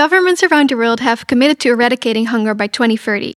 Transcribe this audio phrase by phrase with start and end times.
[0.00, 3.34] governments around the world have committed to eradicating hunger by 2030.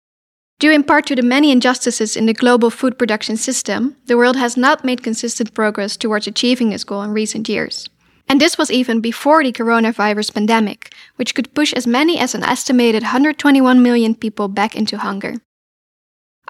[0.60, 4.36] Due in part to the many injustices in the global food production system, the world
[4.36, 7.90] has not made consistent progress towards achieving this goal in recent years.
[8.30, 12.44] And this was even before the coronavirus pandemic, which could push as many as an
[12.44, 15.38] estimated 121 million people back into hunger.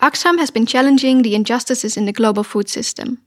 [0.01, 3.19] Oxfam has been challenging the injustices in the global food system.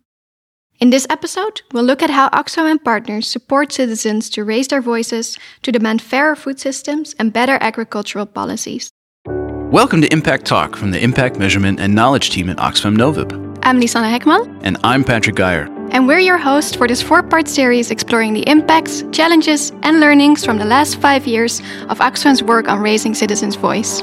[0.80, 4.82] In this episode, we'll look at how Oxfam and partners support citizens to raise their
[4.82, 8.90] voices to demand fairer food systems and better agricultural policies.
[9.24, 13.32] Welcome to Impact Talk from the Impact Measurement and Knowledge team at Oxfam Novib.
[13.62, 14.62] I'm Lisanne Hekman.
[14.64, 15.68] And I'm Patrick Guyer.
[15.92, 20.44] And we're your hosts for this four part series exploring the impacts, challenges, and learnings
[20.44, 24.00] from the last five years of Oxfam's work on raising citizens' voice.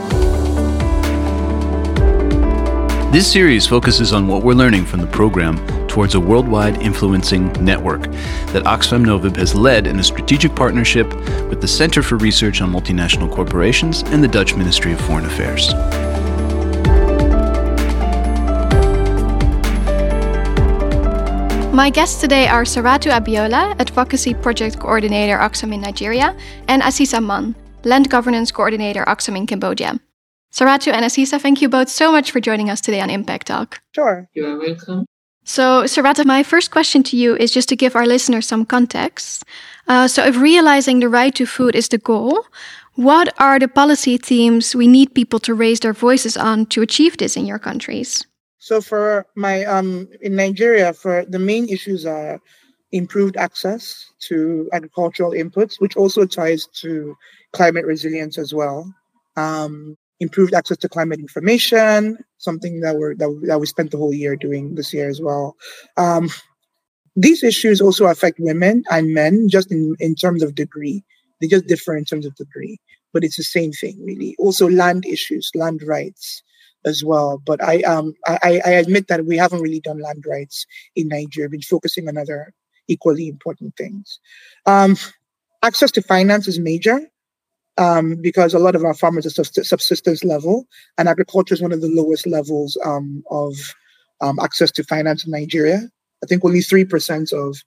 [3.11, 5.58] This series focuses on what we're learning from the program
[5.91, 8.04] towards a worldwide influencing network
[8.54, 11.14] that Oxfam Novib has led in a strategic partnership
[11.50, 15.73] with the Center for Research on Multinational Corporations and the Dutch Ministry of Foreign Affairs.
[21.73, 26.38] My guests today are Saratu Abiola, Advocacy Project Coordinator Oxfam in Nigeria,
[26.70, 30.00] and Asisah Man, Land Governance Coordinator Oxfam in Cambodia.
[30.53, 33.81] Saratu and Asisah, thank you both so much for joining us today on Impact Talk.
[33.94, 34.30] Sure.
[34.33, 35.05] You are welcome.
[35.52, 39.44] So, Saratu, my first question to you is just to give our listeners some context.
[39.85, 42.45] Uh, so, if realizing the right to food is the goal,
[42.95, 47.17] what are the policy themes we need people to raise their voices on to achieve
[47.17, 48.25] this in your countries?
[48.59, 52.39] So, for my um in Nigeria, for the main issues are
[52.93, 57.13] improved access to agricultural inputs, which also ties to
[57.52, 58.88] climate resilience as well.
[59.36, 64.14] Um, improved access to climate information, something that we're that, that we spent the whole
[64.14, 65.58] year doing this year as well.
[65.97, 66.30] Um,
[67.16, 71.03] these issues also affect women and men, just in, in terms of degree.
[71.42, 72.80] They just differ in terms of degree,
[73.11, 74.36] but it's the same thing, really.
[74.38, 76.44] Also, land issues, land rights
[76.86, 77.42] as well.
[77.44, 81.48] But I um I, I admit that we haven't really done land rights in Nigeria.
[81.48, 82.53] We've been focusing on other
[82.88, 84.20] equally important things.
[84.65, 84.98] Um,
[85.64, 87.02] access to finance is major
[87.77, 90.67] um, because a lot of our farmers are subsistence level,
[90.98, 93.54] and agriculture is one of the lowest levels um, of
[94.21, 95.82] um, access to finance in Nigeria.
[96.23, 97.58] I think only three percent of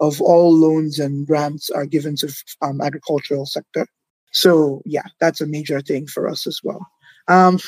[0.00, 2.32] of all loans and grants are given to
[2.62, 3.86] um, agricultural sector.
[4.32, 6.86] So yeah, that's a major thing for us as well.
[7.28, 7.58] Um,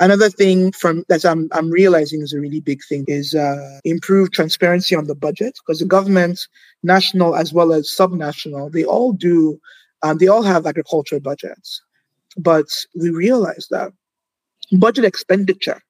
[0.00, 4.32] another thing from that I'm I'm realizing is a really big thing is uh, improved
[4.32, 6.46] transparency on the budget because the government,
[6.82, 9.58] national as well as subnational, they all do
[10.04, 11.80] um, they all have agricultural budgets,
[12.36, 13.90] but we realize that
[14.78, 15.80] budget expenditure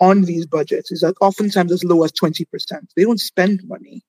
[0.00, 2.44] on these budgets is oftentimes as low as 20%.
[2.96, 4.04] They don't spend money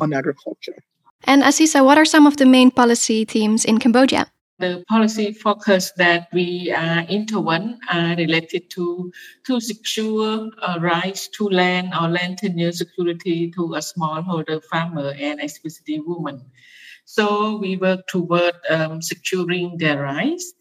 [0.00, 0.82] on agriculture.
[1.24, 4.32] And Asisah, what are some of the main policy themes in Cambodia?
[4.58, 9.10] The policy focus that we are intervene are related to
[9.46, 15.40] to secure a right to land or land tenure security to a smallholder farmer and
[15.40, 16.44] especially women.
[17.12, 20.52] So we work toward um, securing their rights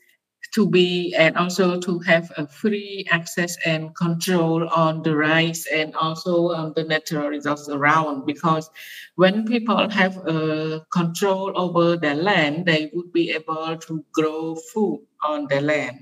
[0.55, 5.93] to be and also to have a free access and control on the rights and
[5.95, 8.25] also on the natural resources around.
[8.25, 8.67] Because
[9.13, 15.05] when people have a control over their land they would be able to grow food
[15.23, 15.99] on their land.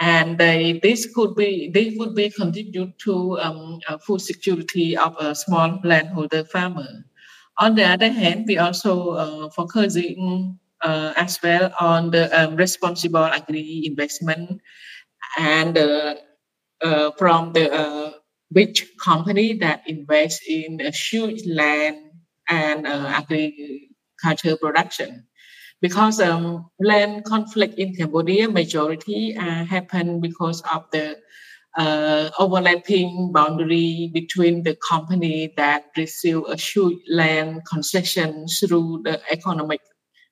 [0.00, 5.32] And they, this could be this would be contribute to um, food security of a
[5.36, 7.04] small landholder farmer
[7.58, 13.24] on the other hand, we also uh, focusing uh, as well on the um, responsible
[13.24, 14.60] agri investment
[15.38, 16.14] and uh,
[16.82, 18.12] uh from the uh,
[18.52, 21.96] big company that invest in a huge land
[22.48, 25.26] and uh, agriculture production.
[25.80, 31.18] Because um, land conflict in Cambodia majority happen because of the
[31.76, 39.80] uh, overlapping boundary between the company that receive a huge land concession through the economic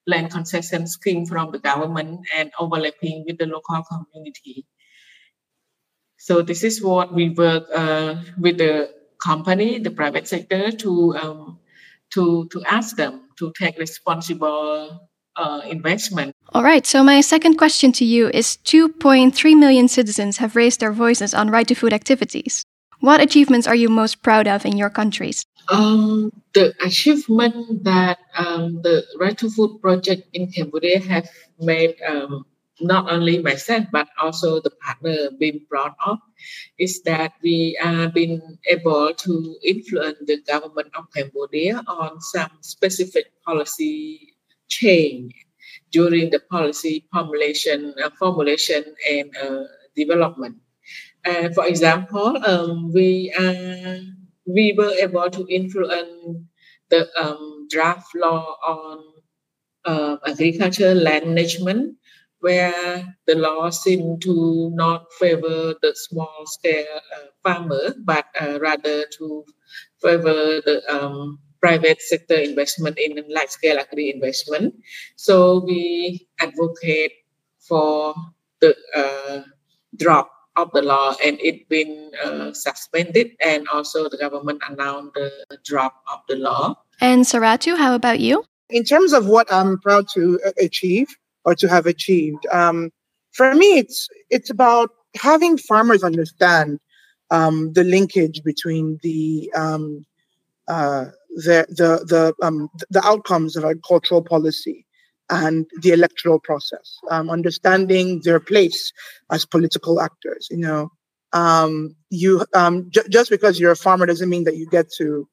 [0.06, 4.66] land concession scheme from the government and overlapping with the local community.
[6.18, 8.90] So this is what we work uh, with the
[9.22, 11.58] company, the private sector, to um,
[12.14, 16.35] to to ask them to take responsible uh, investment.
[16.54, 16.86] All right.
[16.86, 21.50] So my second question to you is: 2.3 million citizens have raised their voices on
[21.50, 22.64] right to food activities.
[23.00, 25.44] What achievements are you most proud of in your countries?
[25.68, 31.28] Um, the achievement that um, the Right to Food project in Cambodia have
[31.58, 32.46] made um,
[32.80, 36.20] not only myself but also the partner being brought up
[36.78, 43.32] is that we have been able to influence the government of Cambodia on some specific
[43.44, 44.34] policy
[44.68, 45.45] change
[45.90, 49.64] during the policy formulation, uh, formulation and uh,
[49.96, 50.56] development.
[51.26, 53.32] Uh, for example, um, we
[54.46, 56.38] we were able to influence
[56.90, 59.04] the um, draft law on
[59.84, 61.96] uh, agriculture land management,
[62.40, 66.86] where the law seemed to not favor the small scale
[67.16, 69.44] uh, farmer, but uh, rather to
[70.02, 74.74] favor the um, private sector investment in large scale agri investment.
[75.16, 77.12] So we advocate
[77.60, 78.14] for
[78.60, 79.42] the uh,
[79.96, 85.58] drop of the law and it been uh, suspended and also the government announced the
[85.64, 86.74] drop of the law.
[87.00, 88.44] And Saratu, how about you?
[88.70, 91.08] In terms of what I'm proud to achieve
[91.44, 92.90] or to have achieved, um,
[93.32, 96.80] for me, it's it's about having farmers understand
[97.30, 100.06] um, the linkage between the um,
[100.68, 104.86] uh, the the the um, the outcomes of agricultural policy
[105.28, 108.92] and the electoral process, um, understanding their place
[109.30, 110.48] as political actors.
[110.50, 110.92] You know,
[111.34, 115.28] um, you um, j- just because you're a farmer doesn't mean that you get to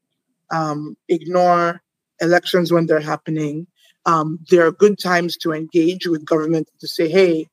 [0.52, 1.82] um, ignore
[2.22, 3.66] elections when they're happening.
[4.06, 7.48] Um, there are good times to engage with government to say, "Hey,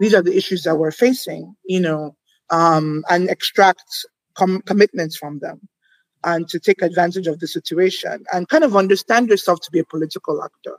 [0.00, 2.14] these are the issues that we're facing," you know,
[2.50, 5.66] and extract com- commitments from them
[6.26, 9.84] and to take advantage of the situation and kind of understand yourself to be a
[9.84, 10.76] political actor.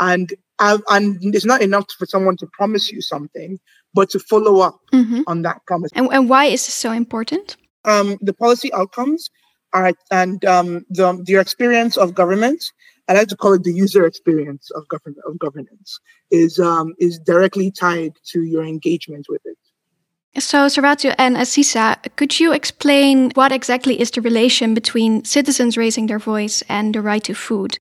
[0.00, 3.58] And and it's not enough for someone to promise you something,
[3.94, 5.22] but to follow up mm-hmm.
[5.26, 5.90] on that promise.
[5.94, 7.56] And, and why is this so important?
[7.84, 9.30] Um, the policy outcomes
[9.72, 12.62] are and um, the the experience of government.
[13.08, 15.98] I like to call it the user experience of government of governance
[16.30, 19.58] is um, is directly tied to your engagement with it.
[20.36, 26.06] So, Saratu and Asisah, could you explain what exactly is the relation between citizens raising
[26.06, 27.78] their voice and the right to food?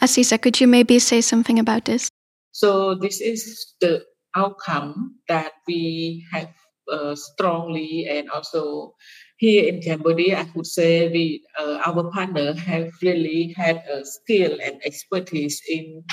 [0.00, 2.08] Asisah, could you maybe say something about this?
[2.52, 4.04] So, this is the
[4.36, 6.52] outcome that we have
[6.90, 8.94] uh, strongly and also
[9.38, 14.56] here in Cambodia, I would say we, uh, our partner have really had a skill
[14.62, 16.04] and expertise in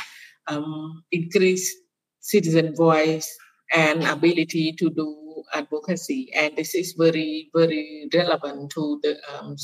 [0.48, 1.74] um, increase
[2.20, 3.30] citizen voice
[3.74, 5.23] and ability to do
[5.54, 9.56] advocacy, and this is very, very relevant to the um,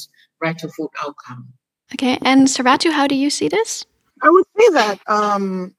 [0.42, 1.54] right to food outcome.
[1.94, 3.86] Okay, and Saratu, how do you see this?
[4.22, 5.76] I would say that um,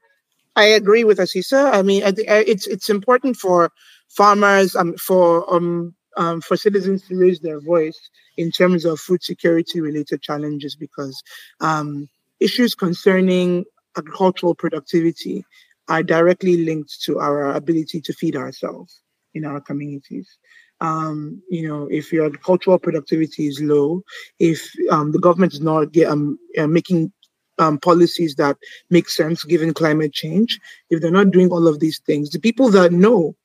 [0.57, 1.71] I agree with Asisah.
[1.73, 3.71] I mean, it's it's important for
[4.09, 7.99] farmers, um, for um, um, for citizens to raise their voice
[8.37, 11.23] in terms of food security related challenges because
[11.61, 12.09] um,
[12.41, 13.65] issues concerning
[13.97, 15.45] agricultural productivity
[15.89, 19.01] are directly linked to our ability to feed ourselves
[19.35, 20.39] in our communities.
[20.81, 24.03] Um, you know, if your cultural productivity is low,
[24.39, 27.13] if um, the government is not get, um, uh, making
[27.59, 28.57] um, policies that
[28.89, 32.71] make sense given climate change, if they're not doing all of these things, the people
[32.71, 33.37] that know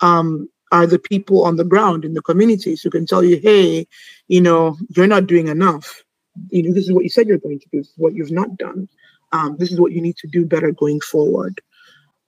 [0.00, 3.86] um, are the people on the ground in the communities who can tell you, hey,
[4.28, 6.02] you know, you're not doing enough.
[6.50, 7.78] You know, this is what you said you're going to do.
[7.78, 8.88] This is what you've not done.
[9.32, 11.60] Um, this is what you need to do better going forward.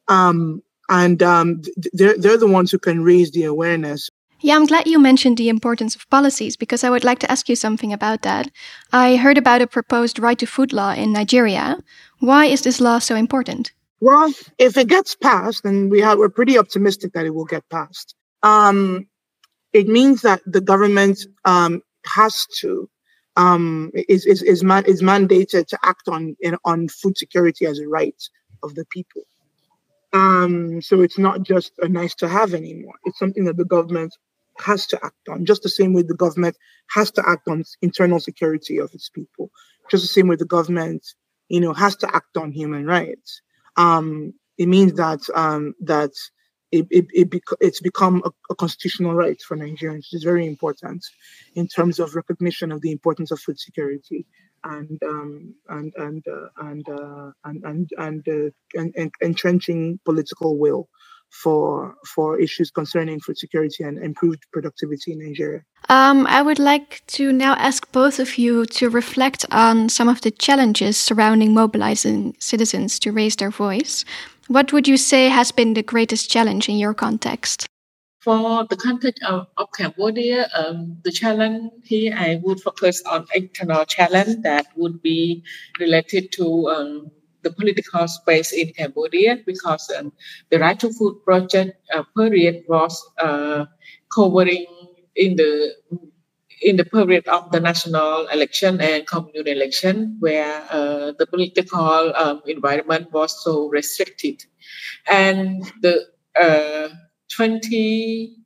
[0.08, 1.62] Um, and um,
[1.92, 4.10] they're they're the ones who can raise the awareness.
[4.40, 7.48] Yeah, I'm glad you mentioned the importance of policies because I would like to ask
[7.48, 8.48] you something about that.
[8.92, 11.78] I heard about a proposed right to food law in Nigeria.
[12.20, 13.72] Why is this law so important?
[14.00, 17.68] Well, if it gets passed, and we have, we're pretty optimistic that it will get
[17.68, 18.14] passed.
[18.44, 19.08] Um,
[19.72, 22.88] it means that the government um, has to
[23.36, 27.78] um, is is is, man, is mandated to act on in, on food security as
[27.78, 28.20] a right
[28.62, 29.22] of the people.
[30.12, 32.94] Um, so it's not just a nice to have anymore.
[33.04, 34.14] It's something that the government
[34.58, 36.56] has to act on, just the same way the government
[36.90, 39.50] has to act on internal security of its people,
[39.90, 41.06] just the same way the government,
[41.48, 43.42] you know, has to act on human rights.
[43.76, 46.10] Um, it means that um, that
[46.72, 50.46] it, it, it bec- it's become a, a, constitutional right for Nigerians, which is very
[50.46, 51.04] important
[51.54, 54.26] in terms of recognition of the importance of food security
[54.64, 60.58] and um, and and uh, and, uh, and and and, uh, and, and entrenching political
[60.58, 60.88] will
[61.30, 65.62] for for issues concerning food security and improved productivity in Nigeria.
[65.88, 70.20] Um, I would like to now ask both of you to reflect on some of
[70.22, 74.04] the challenges surrounding mobilizing citizens to raise their voice.
[74.48, 77.67] What would you say has been the greatest challenge in your context?
[78.28, 83.86] For the context of, of Cambodia, um, the challenge here I would focus on external
[83.86, 85.42] challenge that would be
[85.80, 90.12] related to um, the political space in Cambodia because um,
[90.50, 93.64] the Right to Food project uh, period was uh,
[94.12, 94.66] covering
[95.16, 95.72] in the
[96.60, 102.42] in the period of the national election and communal election, where uh, the political um,
[102.46, 104.44] environment was so restricted,
[105.06, 106.04] and the
[106.38, 106.90] uh,
[107.34, 108.36] 20,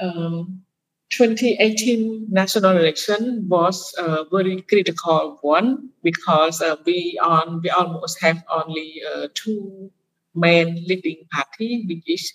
[0.00, 0.62] um,
[1.10, 8.42] 2018 national election was a very critical one because uh, we on we almost have
[8.50, 9.90] only uh, two
[10.34, 12.32] main leading party, which is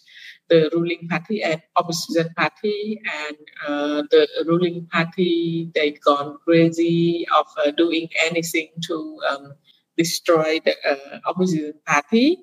[0.49, 7.47] the ruling party and opposition party and uh, the ruling party they gone crazy of
[7.65, 9.53] uh, doing anything to um,
[9.97, 12.39] destroy the uh, opposition party.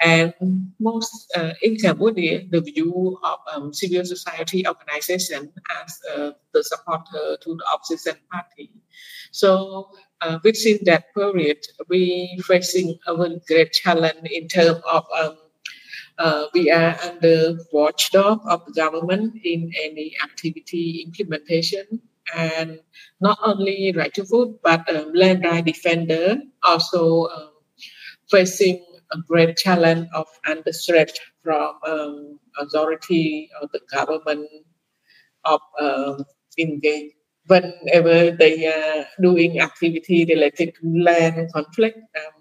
[0.00, 0.34] And
[0.78, 7.54] most uh, cambodia the view of um, civil society organization as uh, the supporter to
[7.54, 8.70] the opposition party.
[9.30, 15.36] So uh, within that period we facing a very great challenge in terms of um,
[16.18, 22.00] uh, we are under watchdog of the government in any activity implementation
[22.36, 22.78] and
[23.20, 27.50] not only right to food but um, land right defender also um,
[28.30, 34.48] facing a great challenge of under threat from um, authority or the government
[35.44, 36.24] of um,
[36.58, 37.12] engage
[37.46, 42.38] whenever they are doing activity related to land conflict um,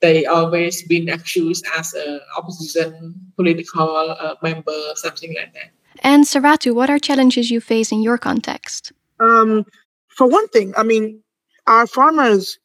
[0.00, 5.70] they always been accused as an opposition political uh, member, something like that.
[6.00, 8.92] And Saratu, what are challenges you face in your context?
[9.20, 9.64] Um,
[10.08, 11.22] for one thing, I mean,
[11.66, 12.58] our farmers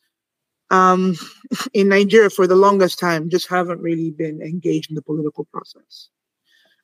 [0.70, 1.16] um,
[1.74, 6.10] in Nigeria for the longest time just haven't really been engaged in the political process.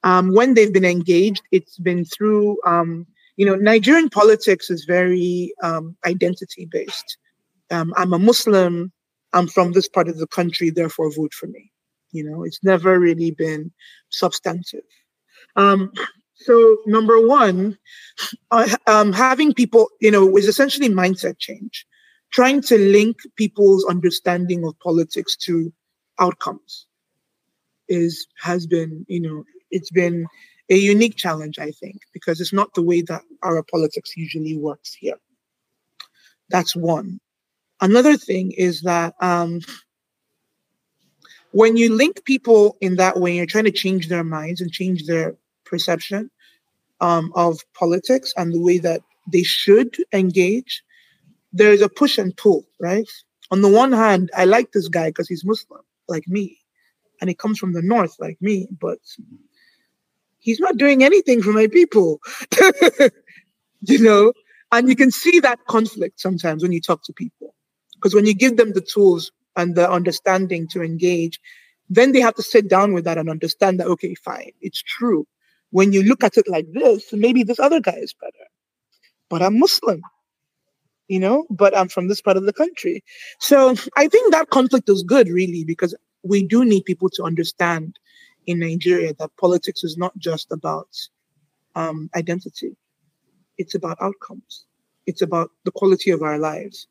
[0.04, 5.54] Um, when they've been engaged, it's been through, um, you know, Nigerian politics is very
[5.64, 7.18] um, identity based.
[7.72, 8.92] Um, I'm a Muslim.
[9.34, 11.72] I'm from this part of the country, therefore vote for me.
[12.12, 13.72] You know, it's never really been
[14.10, 14.86] substantive.
[15.56, 15.92] Um,
[16.40, 17.78] so number one,
[18.52, 21.86] uh, um, having people, you know, is essentially mindset change,
[22.32, 25.74] trying to link people's understanding of politics to
[26.20, 26.86] outcomes
[27.90, 30.28] is has been, you know, it's been
[30.70, 34.94] a unique challenge, I think, because it's not the way that our politics usually works
[34.94, 35.18] here.
[36.50, 37.20] That's one.
[37.82, 39.62] Another thing is that um,
[41.52, 45.06] when you link people in that way, you're trying to change their minds and change
[45.06, 45.36] their
[45.68, 46.30] perception
[47.02, 50.84] um, of politics and the way that they should engage.
[51.54, 53.08] There's a push and pull, right?
[53.52, 56.58] On the one hand, I like this guy because he's Muslim, like me,
[57.22, 59.00] and he comes from the north, like me, but
[60.40, 62.20] he's not doing anything for my people.
[63.82, 64.34] you know,
[64.72, 67.54] and you can see that conflict sometimes when you talk to people.
[67.96, 71.40] Because when you give them the tools and the understanding to engage,
[71.90, 75.26] then they have to sit down with that and understand that, okay, fine, it's true.
[75.72, 78.48] When you look at it like this, maybe this other guy is better.
[79.30, 80.02] But I'm Muslim,
[81.08, 83.04] you know, but I'm from this part of the country.
[83.40, 87.98] So I think that conflict is good, really, because we do need people to understand
[88.46, 90.88] in Nigeria that politics is not just about
[91.76, 92.76] um, identity,
[93.58, 94.66] it's about outcomes,
[95.06, 96.88] it's about the quality of our lives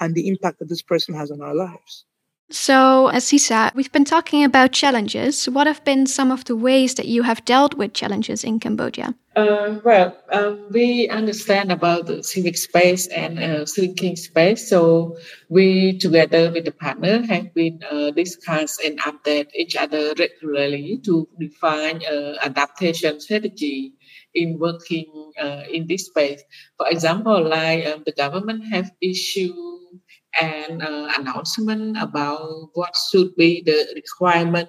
[0.00, 2.04] and the impact that this person has on our lives.
[2.50, 5.44] So, as Asisah, we've been talking about challenges.
[5.50, 9.14] What have been some of the ways that you have dealt with challenges in Cambodia?
[9.36, 14.66] Uh, well, um, we understand about the civic space and uh, thinking space.
[14.66, 15.18] So,
[15.50, 21.28] we, together with the partner, have been uh, discuss and update each other regularly to
[21.38, 23.92] define uh, adaptation strategy
[24.34, 26.42] in working uh, in this space.
[26.78, 29.54] For example, like um, the government have issued
[30.40, 34.68] an uh, announcement about what should be the requirement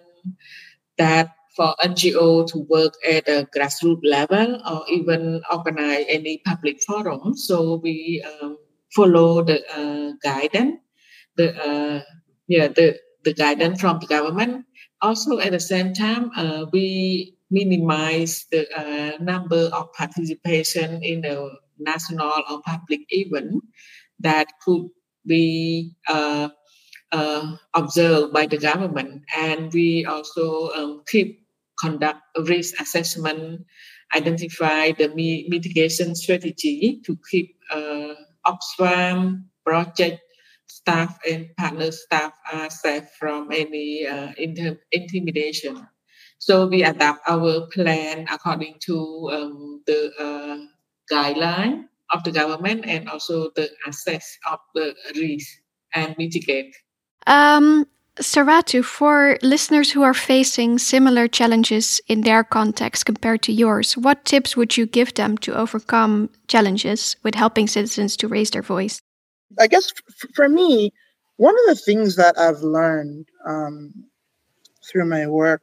[0.98, 7.36] that for NGO to work at a grassroots level or even organize any public forum.
[7.36, 8.58] So we um,
[8.96, 10.80] follow the uh, guidance,
[11.36, 12.01] the uh,
[12.48, 14.66] yeah the the guidance from the government.
[15.01, 21.50] Also, at the same time, uh, we minimize the uh, number of participation in the
[21.80, 23.63] national or public event
[24.20, 24.89] that could
[25.26, 26.50] be uh,
[27.12, 31.46] uh, observed by the government, and we also um, keep
[31.80, 33.66] conduct risk assessment,
[34.16, 35.08] identify the
[35.48, 38.14] mitigation strategy to keep uh,
[38.46, 40.22] Oxfam project
[40.68, 45.88] staff and partner staff are safe from any uh, inter- intimidation.
[46.38, 50.58] So we adapt our plan according to um, the uh,
[51.12, 55.48] guideline of the government and also the assess of the risk
[55.94, 56.75] and mitigate.
[57.28, 57.86] Um,
[58.18, 64.25] Saratu, for listeners who are facing similar challenges in their context compared to yours, what
[64.25, 69.01] tips would you give them to overcome challenges with helping citizens to raise their voice?
[69.58, 70.92] I guess f- for me,
[71.38, 73.94] one of the things that I've learned um,
[74.92, 75.62] through my work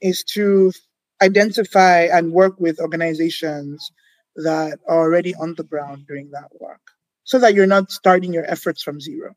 [0.00, 0.72] is to
[1.20, 3.90] identify and work with organizations
[4.38, 6.80] that are already on the ground doing that work
[7.24, 9.34] so that you're not starting your efforts from zero.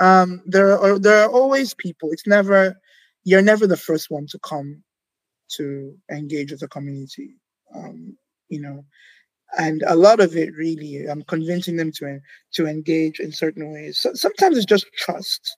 [0.00, 2.10] Um, there are there are always people.
[2.12, 2.76] It's never
[3.24, 4.82] you're never the first one to come
[5.56, 7.36] to engage with the community.
[7.74, 8.16] Um,
[8.48, 8.84] you know,
[9.58, 12.18] and a lot of it really, I'm convincing them to
[12.54, 13.98] to engage in certain ways.
[13.98, 15.56] So sometimes it's just trust.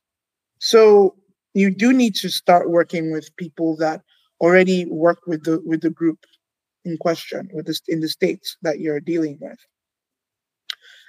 [0.58, 1.14] So
[1.54, 4.02] you do need to start working with people that
[4.40, 6.18] already work with the with the group
[6.84, 9.58] in question with this in the states that you're dealing with.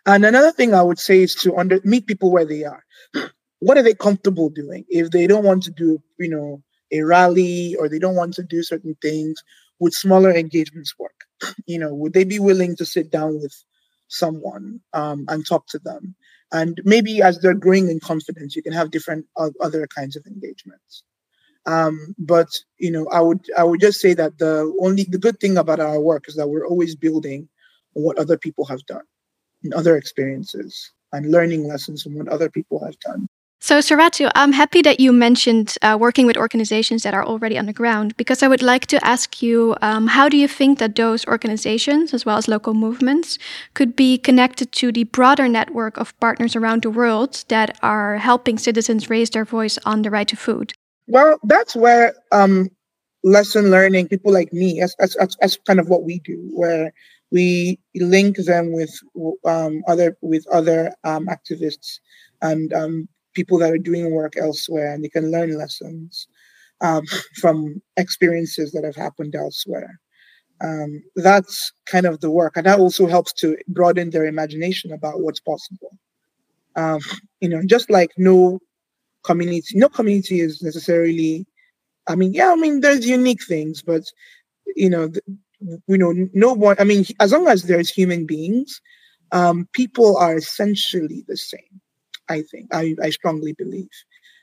[0.05, 2.84] And another thing I would say is to under meet people where they are.
[3.60, 4.86] What are they comfortable doing?
[4.89, 8.44] If they don't want to do, you know, a rally or they don't want to
[8.44, 9.41] do certain things,
[9.79, 11.15] would smaller engagements work?
[11.65, 13.55] You know, would they be willing to sit down with
[14.08, 16.15] someone um, and talk to them?
[16.51, 20.25] And maybe as they're growing in confidence, you can have different uh, other kinds of
[20.27, 21.03] engagements.
[21.66, 25.40] Um, but you know, I would I would just say that the only the good
[25.40, 27.50] thing about our work is that we're always building
[27.96, 29.04] on what other people have done
[29.64, 33.28] and other experiences and learning lessons from what other people have done.
[33.62, 37.66] So, Saratu, I'm happy that you mentioned uh, working with organizations that are already on
[37.66, 40.96] the ground because I would like to ask you um, how do you think that
[40.96, 43.40] those organizations, as well as local movements,
[43.74, 48.60] could be connected to the broader network of partners around the world that are helping
[48.60, 50.74] citizens raise their voice on the right to food?
[51.08, 52.70] Well, that's where um,
[53.24, 56.92] lesson learning, people like me, as, as, as, kind of what we do, where
[57.32, 58.98] we link them with
[59.46, 62.00] um, other with other um, activists
[62.42, 66.28] and um, people that are doing work elsewhere, and they can learn lessons
[66.82, 67.04] um,
[67.42, 70.00] from experiences that have happened elsewhere.
[70.64, 75.22] Um, that's kind of the work, and that also helps to broaden their imagination about
[75.22, 75.98] what's possible.
[76.76, 77.00] Um,
[77.42, 78.60] you know, just like no
[79.25, 81.46] community, no community is necessarily.
[82.08, 84.03] I mean, yeah, I mean, there's unique things, but
[84.75, 85.10] you know,
[85.88, 86.75] you know, no one.
[86.79, 88.81] I mean, as long as there's human beings,
[89.31, 91.81] um, people are essentially the same.
[92.29, 93.90] I think I, I strongly believe.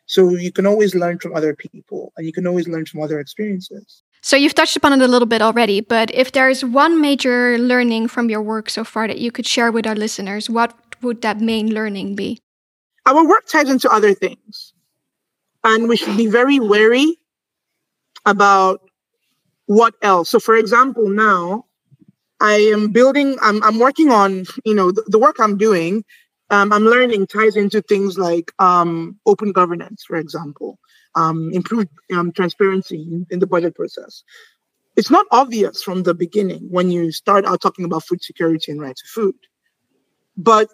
[0.06, 3.20] So you can always learn from other people, and you can always learn from other
[3.20, 4.02] experiences.
[4.20, 8.08] So you've touched upon it a little bit already, but if there's one major learning
[8.08, 11.40] from your work so far that you could share with our listeners, what would that
[11.40, 12.38] main learning be?
[13.06, 14.71] Our work ties into other things,
[15.64, 17.18] and we should be very wary
[18.26, 18.80] about
[19.66, 20.30] what else.
[20.30, 21.66] So, for example, now
[22.40, 26.04] I am building, I'm, I'm working on, you know, the, the work I'm doing,
[26.50, 30.78] um, I'm learning ties into things like um, open governance, for example,
[31.14, 34.24] um, improved um, transparency in, in the budget process.
[34.96, 38.80] It's not obvious from the beginning when you start out talking about food security and
[38.80, 39.34] right to food,
[40.36, 40.68] but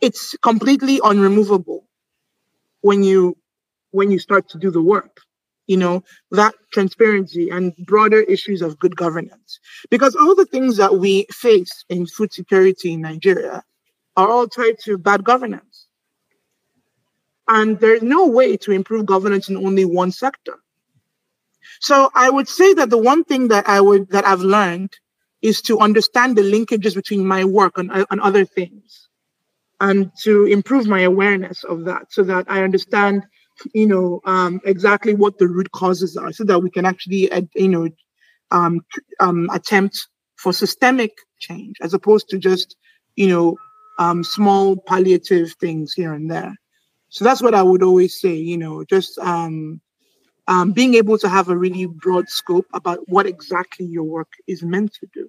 [0.00, 1.84] it's completely unremovable
[2.80, 3.36] when you
[3.92, 5.20] when you start to do the work
[5.66, 9.60] you know, that transparency and broader issues of good governance.
[9.90, 13.62] Because all the things that we face in food security in Nigeria
[14.16, 15.86] are all tied to bad governance.
[17.48, 20.58] And there's no way to improve governance in only one sector.
[21.80, 24.96] So I would say that the one thing that I would that I've learned
[25.42, 29.08] is to understand the linkages between my work and, and other things
[29.80, 33.24] and to improve my awareness of that so that I understand
[33.74, 37.42] you know, um, exactly what the root causes are so that we can actually, uh,
[37.54, 37.88] you know,
[38.50, 38.80] um,
[39.20, 42.76] um, attempt for systemic change as opposed to just,
[43.16, 43.56] you know,
[43.98, 46.54] um, small palliative things here and there.
[47.08, 49.80] So that's what I would always say, you know, just um,
[50.48, 54.62] um, being able to have a really broad scope about what exactly your work is
[54.62, 55.28] meant to do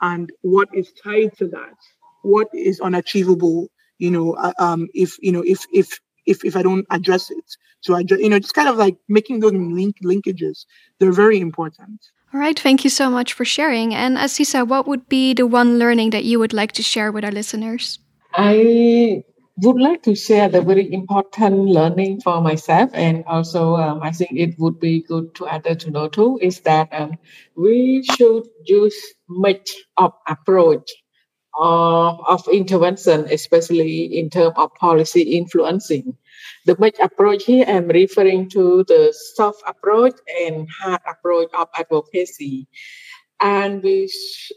[0.00, 1.74] and what is tied to that,
[2.22, 6.62] what is unachievable, you know, uh, um, if, you know, if, if if if I
[6.62, 7.56] don't address it.
[7.80, 10.64] So I just you know just kind of like making those link linkages.
[10.98, 12.00] They're very important.
[12.32, 13.94] All right, thank you so much for sharing.
[13.94, 17.24] And Asisah, what would be the one learning that you would like to share with
[17.24, 18.00] our listeners?
[18.34, 19.22] I
[19.58, 24.32] would like to share the very important learning for myself, and also um, I think
[24.32, 26.40] it would be good to other to know too.
[26.42, 27.18] Is that um,
[27.56, 30.90] we should use much of approach
[31.58, 36.16] of, of intervention, especially in terms of policy influencing.
[36.66, 42.66] The much approach here, I'm referring to the soft approach and hard approach of advocacy.
[43.40, 44.10] And we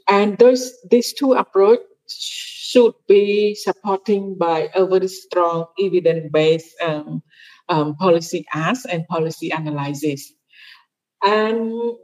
[0.08, 7.24] and those these two approach should be supporting by a very strong evidence-based um,
[7.70, 10.32] um, policy asks and policy analysis.
[11.24, 11.98] And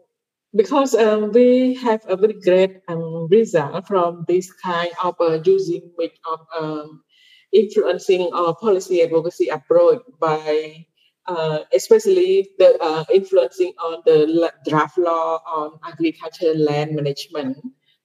[0.55, 5.91] because um, we have a very great um, result from this kind of uh, using
[6.29, 7.03] of um,
[7.51, 10.85] influencing our policy advocacy abroad by
[11.27, 17.57] uh, especially the uh, influencing on the draft law on agricultural land management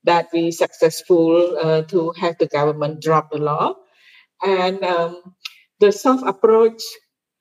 [0.04, 3.74] that we successful uh, to have the government drop the law.
[4.42, 5.34] And um,
[5.80, 6.80] the soft approach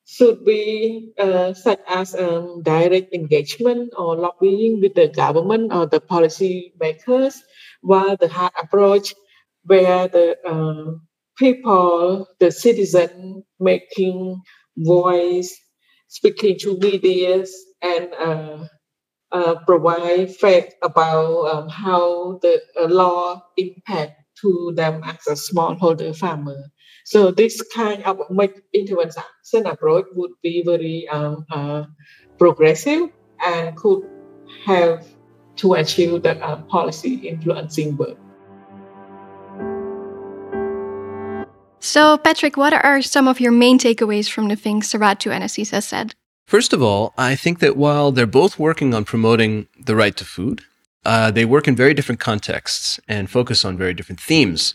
[0.08, 6.00] should be uh, such as um, direct engagement or lobbying with the government or the
[6.00, 7.44] policy makers,
[7.82, 9.14] while the hard approach,
[9.64, 10.96] where the uh,
[11.38, 14.42] people, the citizen, making
[14.78, 15.54] voice,
[16.08, 17.44] speaking to media,
[17.82, 18.66] and uh,
[19.34, 26.16] uh, provide fact about um, how the uh, law impact to them as a smallholder
[26.16, 26.64] farmer.
[27.08, 28.20] So this kind of
[28.74, 31.86] intervention approach would be very um, uh,
[32.38, 33.12] progressive
[33.46, 34.04] and could
[34.66, 35.08] have
[35.56, 38.18] to achieve the uh, policy influencing work.
[41.80, 45.82] So, Patrick, what are some of your main takeaways from the things Saratu and Aziza
[45.82, 46.14] said?
[46.46, 50.26] First of all, I think that while they're both working on promoting the right to
[50.26, 50.62] food,
[51.06, 54.74] uh, they work in very different contexts and focus on very different themes.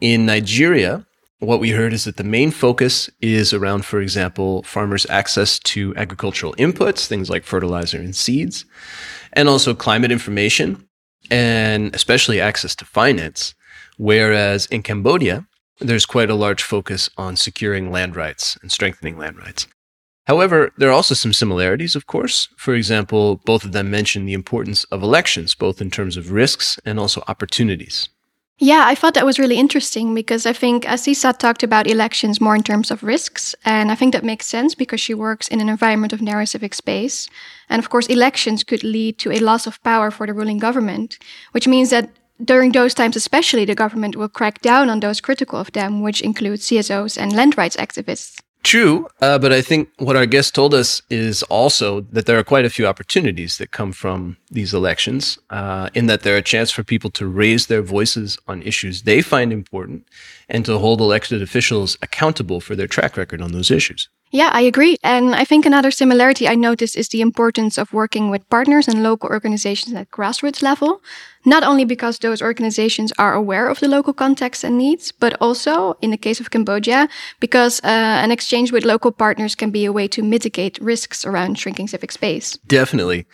[0.00, 1.04] In Nigeria,
[1.44, 5.94] what we heard is that the main focus is around, for example, farmers' access to
[5.96, 8.64] agricultural inputs, things like fertilizer and seeds,
[9.32, 10.88] and also climate information,
[11.30, 13.54] and especially access to finance.
[13.96, 15.46] Whereas in Cambodia,
[15.80, 19.66] there's quite a large focus on securing land rights and strengthening land rights.
[20.26, 22.48] However, there are also some similarities, of course.
[22.56, 26.78] For example, both of them mention the importance of elections, both in terms of risks
[26.84, 28.08] and also opportunities.
[28.58, 32.54] Yeah, I thought that was really interesting because I think Aziza talked about elections more
[32.54, 33.54] in terms of risks.
[33.64, 36.72] And I think that makes sense because she works in an environment of narrow civic
[36.72, 37.28] space.
[37.68, 41.18] And of course, elections could lead to a loss of power for the ruling government,
[41.50, 42.10] which means that
[42.44, 46.20] during those times, especially, the government will crack down on those critical of them, which
[46.20, 48.40] include CSOs and land rights activists.
[48.64, 52.42] True, uh, but I think what our guest told us is also that there are
[52.42, 56.42] quite a few opportunities that come from these elections, uh, in that there are a
[56.42, 60.08] chance for people to raise their voices on issues they find important
[60.48, 64.08] and to hold elected officials accountable for their track record on those issues.
[64.34, 64.96] Yeah, I agree.
[65.04, 69.00] And I think another similarity I noticed is the importance of working with partners and
[69.00, 71.00] local organizations at grassroots level.
[71.44, 75.96] Not only because those organizations are aware of the local context and needs, but also,
[76.02, 79.92] in the case of Cambodia, because uh, an exchange with local partners can be a
[79.92, 82.58] way to mitigate risks around shrinking civic space.
[82.66, 83.26] Definitely.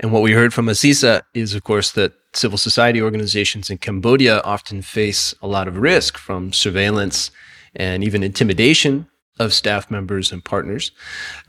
[0.00, 4.40] And what we heard from Aziza is, of course, that civil society organizations in Cambodia
[4.44, 7.30] often face a lot of risk from surveillance
[7.76, 9.08] and even intimidation
[9.38, 10.90] of staff members and partners.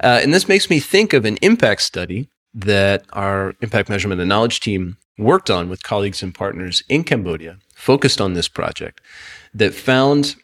[0.03, 4.29] Uh, and this makes me think of an impact study that our impact measurement and
[4.29, 9.01] knowledge team worked on with colleagues and partners in Cambodia, focused on this project,
[9.53, 10.35] that found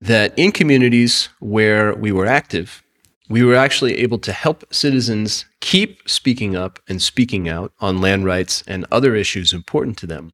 [0.00, 2.82] that in communities where we were active,
[3.28, 8.24] we were actually able to help citizens keep speaking up and speaking out on land
[8.24, 10.32] rights and other issues important to them.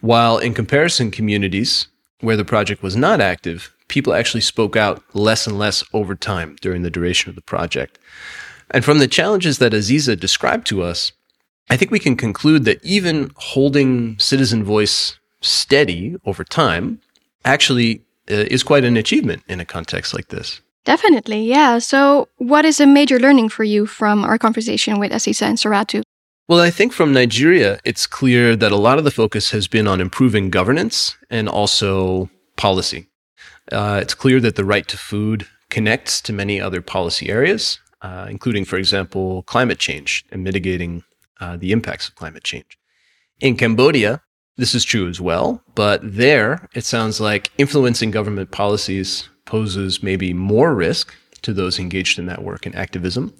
[0.00, 1.86] While in comparison communities
[2.20, 6.56] where the project was not active, people actually spoke out less and less over time
[6.62, 7.98] during the duration of the project.
[8.70, 11.12] And from the challenges that Aziza described to us,
[11.68, 17.00] I think we can conclude that even holding citizen voice steady over time
[17.44, 20.60] actually uh, is quite an achievement in a context like this.
[20.84, 21.78] Definitely, yeah.
[21.78, 26.02] So, what is a major learning for you from our conversation with Aziza and Saratu?
[26.48, 29.86] Well, I think from Nigeria, it's clear that a lot of the focus has been
[29.86, 33.09] on improving governance and also policy.
[33.72, 38.26] Uh, it's clear that the right to food connects to many other policy areas, uh,
[38.28, 41.02] including, for example, climate change and mitigating
[41.40, 42.78] uh, the impacts of climate change.
[43.40, 44.22] In Cambodia,
[44.56, 50.34] this is true as well, but there it sounds like influencing government policies poses maybe
[50.34, 53.32] more risk to those engaged in that work and activism.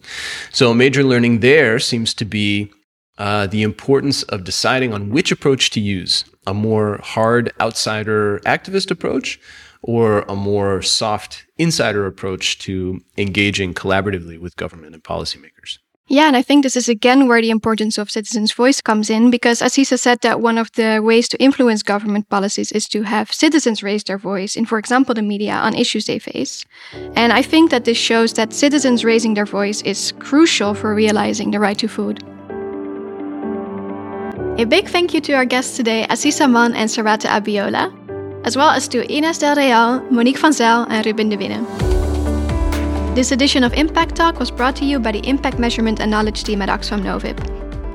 [0.52, 2.72] So, a major learning there seems to be
[3.18, 8.90] uh, the importance of deciding on which approach to use a more hard outsider activist
[8.90, 9.38] approach
[9.82, 15.78] or a more soft insider approach to engaging collaboratively with government and policymakers.
[16.12, 19.30] Yeah, and I think this is again where the importance of citizens' voice comes in,
[19.30, 23.32] because Aziza said that one of the ways to influence government policies is to have
[23.32, 26.64] citizens raise their voice in, for example, the media on issues they face.
[27.14, 31.52] And I think that this shows that citizens raising their voice is crucial for realizing
[31.52, 32.24] the right to food.
[34.58, 37.99] A big thank you to our guests today, Aziza Mann and Saratu Abiola
[38.44, 41.64] as well as to Ines Del Real, Monique van Zyl, and Ruben de Winne.
[43.14, 46.44] This edition of Impact Talk was brought to you by the Impact Measurement and Knowledge
[46.44, 47.38] team at Oxfam Novib.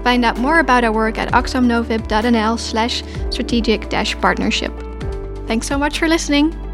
[0.04, 3.90] Find out more about our work at oxfamnovib.nl slash strategic
[4.22, 4.72] partnership.
[5.48, 6.65] Thanks so much for listening.